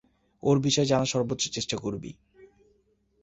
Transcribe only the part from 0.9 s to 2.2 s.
জানার সর্বোচ্চ চেষ্টা করবি।